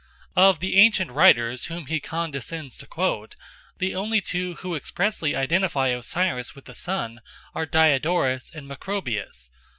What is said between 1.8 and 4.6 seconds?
he condescends to quote, the only two